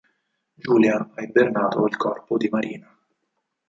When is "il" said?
1.85-1.95